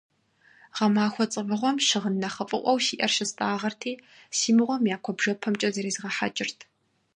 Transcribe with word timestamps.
Гъэмахуэ 0.75 1.25
цӀывыгъуэм 1.31 1.77
щыгъын 1.87 2.15
нэхъыфӀыӀуэу 2.21 2.77
сиӀэр 2.85 3.11
щыстӀагъэрти, 3.15 3.91
си 4.37 4.49
мыгъуэм 4.55 4.83
я 4.95 4.97
куэбжэпэмкӀэ 5.03 5.69
зрезгъэхьэкӀырт. 5.75 6.59